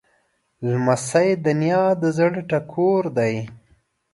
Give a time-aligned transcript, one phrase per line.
[0.69, 3.35] لمسی د نیا د زړه ټکور دی.